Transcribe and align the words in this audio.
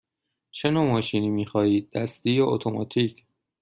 چه 0.51 0.69
نوع 0.71 0.87
ماشینی 0.87 1.29
می 1.29 1.45
خواهید– 1.45 1.89
دستی 1.93 2.29
یا 2.31 2.45
اتوماتیک؟ 2.45 3.25